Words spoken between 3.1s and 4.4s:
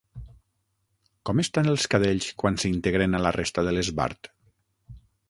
a la resta de l'esbart?